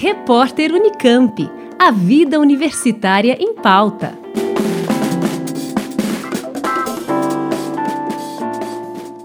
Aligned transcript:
Repórter 0.00 0.72
Unicamp. 0.72 1.50
A 1.76 1.90
vida 1.90 2.38
universitária 2.38 3.36
em 3.40 3.52
pauta. 3.56 4.16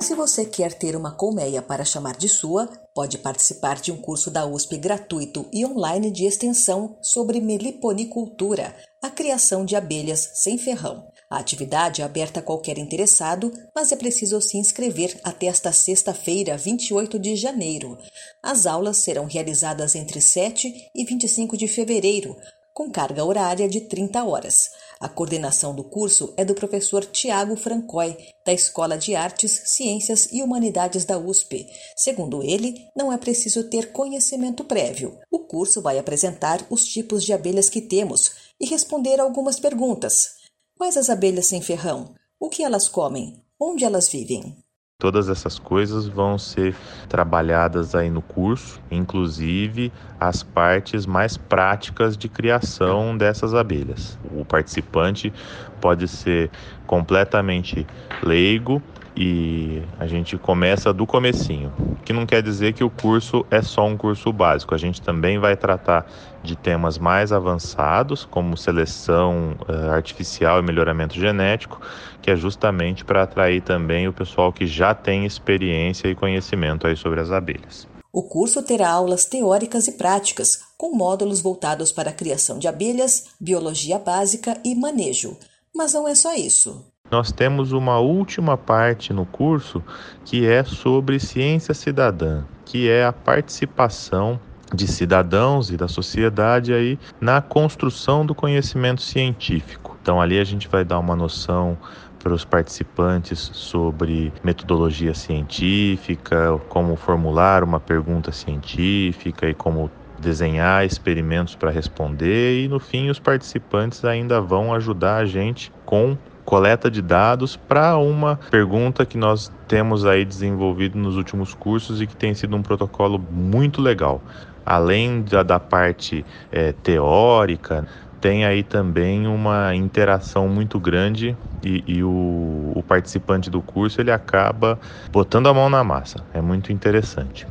Se 0.00 0.14
você 0.14 0.46
quer 0.46 0.72
ter 0.72 0.96
uma 0.96 1.10
colmeia 1.12 1.60
para 1.60 1.84
chamar 1.84 2.16
de 2.16 2.26
sua, 2.26 2.70
pode 2.94 3.18
participar 3.18 3.82
de 3.82 3.92
um 3.92 3.98
curso 3.98 4.30
da 4.30 4.46
USP 4.46 4.78
gratuito 4.78 5.44
e 5.52 5.66
online 5.66 6.10
de 6.10 6.24
extensão 6.24 6.96
sobre 7.02 7.38
meliponicultura, 7.38 8.74
a 9.02 9.10
criação 9.10 9.66
de 9.66 9.76
abelhas 9.76 10.30
sem 10.32 10.56
ferrão. 10.56 11.11
A 11.32 11.38
atividade 11.38 12.02
é 12.02 12.04
aberta 12.04 12.40
a 12.40 12.42
qualquer 12.42 12.76
interessado, 12.76 13.50
mas 13.74 13.90
é 13.90 13.96
preciso 13.96 14.38
se 14.42 14.58
inscrever 14.58 15.18
até 15.24 15.46
esta 15.46 15.72
sexta-feira, 15.72 16.58
28 16.58 17.18
de 17.18 17.36
janeiro. 17.36 17.96
As 18.42 18.66
aulas 18.66 18.98
serão 18.98 19.24
realizadas 19.24 19.94
entre 19.94 20.20
7 20.20 20.90
e 20.94 21.04
25 21.06 21.56
de 21.56 21.66
fevereiro, 21.66 22.36
com 22.74 22.90
carga 22.90 23.24
horária 23.24 23.66
de 23.66 23.80
30 23.80 24.22
horas. 24.22 24.72
A 25.00 25.08
coordenação 25.08 25.74
do 25.74 25.82
curso 25.82 26.34
é 26.36 26.44
do 26.44 26.54
professor 26.54 27.02
Tiago 27.02 27.56
Francói, 27.56 28.14
da 28.44 28.52
Escola 28.52 28.98
de 28.98 29.14
Artes, 29.14 29.58
Ciências 29.64 30.28
e 30.30 30.42
Humanidades 30.42 31.06
da 31.06 31.16
USP. 31.16 31.66
Segundo 31.96 32.42
ele, 32.42 32.74
não 32.94 33.10
é 33.10 33.16
preciso 33.16 33.64
ter 33.70 33.90
conhecimento 33.90 34.64
prévio. 34.64 35.18
O 35.30 35.38
curso 35.38 35.80
vai 35.80 35.98
apresentar 35.98 36.62
os 36.68 36.84
tipos 36.84 37.24
de 37.24 37.32
abelhas 37.32 37.70
que 37.70 37.80
temos 37.80 38.32
e 38.60 38.66
responder 38.66 39.18
algumas 39.18 39.58
perguntas. 39.58 40.41
Quais 40.82 40.96
as 40.96 41.08
abelhas 41.08 41.46
sem 41.46 41.62
ferrão? 41.62 42.12
O 42.40 42.48
que 42.48 42.64
elas 42.64 42.88
comem? 42.88 43.40
Onde 43.56 43.84
elas 43.84 44.08
vivem? 44.08 44.56
Todas 44.98 45.28
essas 45.28 45.56
coisas 45.56 46.08
vão 46.08 46.36
ser 46.36 46.74
trabalhadas 47.08 47.94
aí 47.94 48.10
no 48.10 48.20
curso, 48.20 48.82
inclusive 48.90 49.92
as 50.18 50.42
partes 50.42 51.06
mais 51.06 51.36
práticas 51.36 52.16
de 52.16 52.28
criação 52.28 53.16
dessas 53.16 53.54
abelhas. 53.54 54.18
O 54.32 54.44
participante 54.44 55.32
pode 55.80 56.08
ser 56.08 56.50
completamente 56.84 57.86
leigo 58.20 58.82
e 59.16 59.82
a 59.98 60.06
gente 60.06 60.38
começa 60.38 60.92
do 60.92 61.06
comecinho, 61.06 61.72
que 62.04 62.12
não 62.12 62.24
quer 62.24 62.42
dizer 62.42 62.72
que 62.72 62.82
o 62.82 62.90
curso 62.90 63.44
é 63.50 63.60
só 63.60 63.86
um 63.86 63.96
curso 63.96 64.32
básico. 64.32 64.74
A 64.74 64.78
gente 64.78 65.02
também 65.02 65.38
vai 65.38 65.56
tratar 65.56 66.06
de 66.42 66.56
temas 66.56 66.98
mais 66.98 67.30
avançados, 67.32 68.24
como 68.24 68.56
seleção 68.56 69.56
uh, 69.68 69.90
artificial 69.90 70.58
e 70.58 70.62
melhoramento 70.62 71.14
genético, 71.14 71.80
que 72.20 72.30
é 72.30 72.36
justamente 72.36 73.04
para 73.04 73.22
atrair 73.22 73.62
também 73.62 74.08
o 74.08 74.12
pessoal 74.12 74.52
que 74.52 74.66
já 74.66 74.94
tem 74.94 75.26
experiência 75.26 76.08
e 76.08 76.14
conhecimento 76.14 76.86
aí 76.86 76.96
sobre 76.96 77.20
as 77.20 77.30
abelhas. 77.30 77.86
O 78.12 78.22
curso 78.22 78.62
terá 78.62 78.90
aulas 78.90 79.24
teóricas 79.24 79.88
e 79.88 79.92
práticas, 79.92 80.58
com 80.76 80.94
módulos 80.94 81.40
voltados 81.40 81.92
para 81.92 82.10
a 82.10 82.14
criação 82.14 82.58
de 82.58 82.68
abelhas, 82.68 83.28
biologia 83.40 83.98
básica 83.98 84.58
e 84.64 84.74
manejo. 84.74 85.36
Mas 85.74 85.94
não 85.94 86.06
é 86.06 86.14
só 86.14 86.34
isso 86.34 86.91
nós 87.12 87.30
temos 87.30 87.72
uma 87.72 87.98
última 87.98 88.56
parte 88.56 89.12
no 89.12 89.26
curso 89.26 89.84
que 90.24 90.46
é 90.46 90.64
sobre 90.64 91.20
ciência 91.20 91.74
cidadã, 91.74 92.42
que 92.64 92.88
é 92.88 93.04
a 93.04 93.12
participação 93.12 94.40
de 94.74 94.88
cidadãos 94.88 95.70
e 95.70 95.76
da 95.76 95.86
sociedade 95.86 96.72
aí 96.72 96.98
na 97.20 97.42
construção 97.42 98.24
do 98.24 98.34
conhecimento 98.34 99.02
científico. 99.02 99.94
Então 100.00 100.20
ali 100.20 100.40
a 100.40 100.44
gente 100.44 100.66
vai 100.66 100.86
dar 100.86 100.98
uma 100.98 101.14
noção 101.14 101.76
para 102.18 102.32
os 102.32 102.46
participantes 102.46 103.50
sobre 103.52 104.32
metodologia 104.42 105.12
científica, 105.12 106.58
como 106.70 106.96
formular 106.96 107.62
uma 107.62 107.78
pergunta 107.78 108.32
científica 108.32 109.46
e 109.48 109.52
como 109.54 109.90
desenhar 110.18 110.86
experimentos 110.86 111.54
para 111.56 111.70
responder 111.70 112.64
e 112.64 112.68
no 112.68 112.78
fim 112.78 113.10
os 113.10 113.18
participantes 113.18 114.04
ainda 114.04 114.40
vão 114.40 114.72
ajudar 114.72 115.16
a 115.16 115.26
gente 115.26 115.70
com 115.84 116.16
coleta 116.44 116.90
de 116.90 117.00
dados 117.00 117.56
para 117.56 117.96
uma 117.96 118.36
pergunta 118.50 119.06
que 119.06 119.16
nós 119.16 119.50
temos 119.68 120.04
aí 120.04 120.24
desenvolvido 120.24 120.98
nos 120.98 121.16
últimos 121.16 121.54
cursos 121.54 122.00
e 122.00 122.06
que 122.06 122.16
tem 122.16 122.34
sido 122.34 122.56
um 122.56 122.62
protocolo 122.62 123.18
muito 123.30 123.80
legal. 123.80 124.20
Além 124.64 125.22
da, 125.22 125.42
da 125.42 125.58
parte 125.58 126.24
é, 126.50 126.72
teórica, 126.72 127.86
tem 128.20 128.44
aí 128.44 128.62
também 128.62 129.26
uma 129.26 129.74
interação 129.74 130.48
muito 130.48 130.78
grande 130.78 131.36
e, 131.64 131.82
e 131.86 132.04
o, 132.04 132.72
o 132.76 132.82
participante 132.86 133.50
do 133.50 133.60
curso 133.60 134.00
ele 134.00 134.12
acaba 134.12 134.78
botando 135.10 135.48
a 135.48 135.54
mão 135.54 135.68
na 135.68 135.82
massa. 135.82 136.24
É 136.32 136.40
muito 136.40 136.72
interessante. 136.72 137.46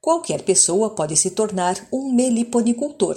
Qualquer 0.00 0.42
pessoa 0.42 0.90
pode 0.90 1.16
se 1.16 1.30
tornar 1.30 1.74
um 1.92 2.12
meliponicultor. 2.12 3.16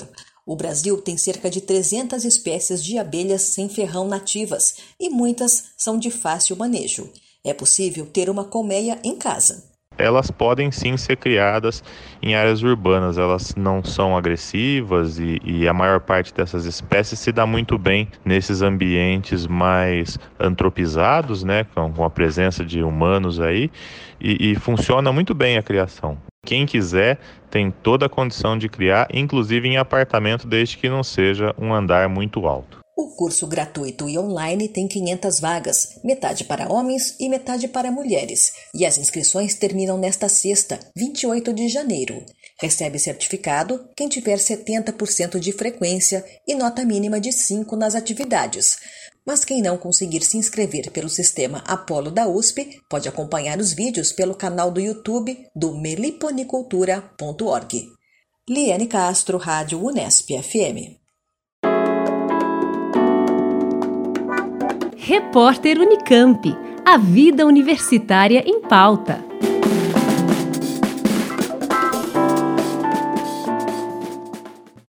O 0.49 0.55
Brasil 0.55 0.99
tem 0.99 1.15
cerca 1.15 1.47
de 1.47 1.61
300 1.61 2.25
espécies 2.25 2.83
de 2.83 2.97
abelhas 2.97 3.43
sem 3.43 3.69
ferrão 3.69 4.07
nativas 4.07 4.77
e 4.99 5.07
muitas 5.07 5.65
são 5.77 5.95
de 5.95 6.09
fácil 6.09 6.55
manejo. 6.55 7.07
É 7.45 7.53
possível 7.53 8.07
ter 8.07 8.31
uma 8.31 8.43
colmeia 8.43 8.97
em 9.03 9.15
casa. 9.15 9.63
Elas 9.95 10.31
podem 10.31 10.71
sim 10.71 10.97
ser 10.97 11.17
criadas 11.17 11.83
em 12.19 12.33
áreas 12.33 12.63
urbanas, 12.63 13.19
elas 13.19 13.53
não 13.55 13.83
são 13.83 14.17
agressivas 14.17 15.19
e, 15.19 15.39
e, 15.45 15.67
a 15.67 15.73
maior 15.73 15.99
parte 15.99 16.33
dessas 16.33 16.65
espécies 16.65 17.19
se 17.19 17.31
dá 17.31 17.45
muito 17.45 17.77
bem 17.77 18.07
nesses 18.25 18.63
ambientes 18.63 19.45
mais 19.45 20.17
antropizados, 20.39 21.43
né, 21.43 21.63
com, 21.75 22.03
a 22.03 22.09
presença 22.09 22.65
de 22.65 22.81
humanos 22.81 23.39
aí, 23.39 23.69
e, 24.19 24.53
e 24.53 24.55
funciona 24.55 25.11
muito 25.11 25.35
bem 25.35 25.59
a 25.59 25.61
criação. 25.61 26.17
Quem 26.49 26.65
quiser 26.65 27.19
tem 27.51 27.69
toda 27.69 28.07
a 28.07 28.09
condição 28.09 28.57
de 28.57 28.67
criar, 28.67 29.07
inclusive 29.13 29.67
em 29.67 29.77
apartamento, 29.77 30.47
desde 30.47 30.79
que 30.79 30.89
não 30.89 31.03
seja 31.03 31.53
um 31.59 31.71
andar 31.71 32.09
muito 32.09 32.47
alto. 32.47 32.79
O 32.97 33.15
curso 33.15 33.45
gratuito 33.45 34.09
e 34.09 34.17
online 34.17 34.67
tem 34.67 34.87
500 34.87 35.39
vagas, 35.39 35.99
metade 36.03 36.45
para 36.45 36.67
homens 36.67 37.15
e 37.19 37.29
metade 37.29 37.67
para 37.67 37.91
mulheres, 37.91 38.51
e 38.73 38.83
as 38.83 38.97
inscrições 38.97 39.53
terminam 39.53 39.95
nesta 39.95 40.27
sexta, 40.27 40.79
28 40.95 41.53
de 41.53 41.69
janeiro. 41.69 42.25
Recebe 42.59 42.97
certificado 42.97 43.87
quem 43.95 44.09
tiver 44.09 44.37
70% 44.37 45.39
de 45.39 45.51
frequência 45.51 46.25
e 46.47 46.55
nota 46.55 46.83
mínima 46.83 47.19
de 47.19 47.31
5 47.31 47.75
nas 47.75 47.93
atividades. 47.93 48.79
Mas 49.29 49.45
quem 49.45 49.61
não 49.61 49.77
conseguir 49.77 50.23
se 50.23 50.39
inscrever 50.39 50.89
pelo 50.89 51.07
sistema 51.07 51.63
Apolo 51.67 52.09
da 52.09 52.27
USP 52.27 52.81
pode 52.89 53.07
acompanhar 53.07 53.59
os 53.59 53.71
vídeos 53.71 54.11
pelo 54.11 54.33
canal 54.33 54.71
do 54.71 54.81
YouTube 54.81 55.37
do 55.55 55.77
meliponicultura.org. 55.77 57.89
Liane 58.49 58.87
Castro, 58.87 59.37
Rádio 59.37 59.85
Unesp 59.85 60.31
FM. 60.31 60.97
Repórter 64.97 65.79
Unicamp. 65.79 66.41
A 66.83 66.97
vida 66.97 67.45
universitária 67.45 68.43
em 68.47 68.61
pauta. 68.61 69.28